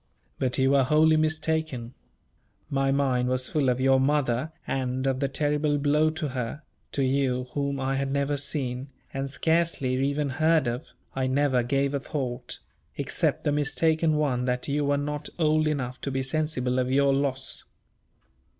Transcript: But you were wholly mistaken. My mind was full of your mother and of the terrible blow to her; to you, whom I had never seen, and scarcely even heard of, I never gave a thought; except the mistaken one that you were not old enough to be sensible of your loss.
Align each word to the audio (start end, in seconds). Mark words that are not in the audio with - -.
But 0.39 0.57
you 0.57 0.71
were 0.71 0.81
wholly 0.83 1.15
mistaken. 1.15 1.93
My 2.71 2.91
mind 2.91 3.29
was 3.29 3.45
full 3.49 3.69
of 3.69 3.79
your 3.79 3.99
mother 3.99 4.51
and 4.65 5.05
of 5.05 5.19
the 5.19 5.27
terrible 5.27 5.77
blow 5.77 6.09
to 6.09 6.29
her; 6.29 6.63
to 6.93 7.03
you, 7.03 7.49
whom 7.51 7.79
I 7.79 7.97
had 7.97 8.11
never 8.11 8.35
seen, 8.35 8.89
and 9.13 9.29
scarcely 9.29 9.93
even 9.93 10.29
heard 10.31 10.65
of, 10.67 10.87
I 11.15 11.27
never 11.27 11.61
gave 11.61 11.93
a 11.93 11.99
thought; 11.99 12.57
except 12.97 13.43
the 13.43 13.51
mistaken 13.51 14.15
one 14.15 14.45
that 14.45 14.67
you 14.67 14.85
were 14.85 14.97
not 14.97 15.29
old 15.37 15.67
enough 15.67 16.01
to 16.01 16.09
be 16.09 16.23
sensible 16.23 16.79
of 16.79 16.91
your 16.91 17.13
loss. 17.13 17.65